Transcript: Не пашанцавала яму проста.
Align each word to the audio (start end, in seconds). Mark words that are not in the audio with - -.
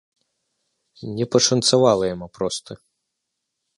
Не 1.19 1.25
пашанцавала 1.35 2.03
яму 2.15 2.27
проста. 2.39 2.71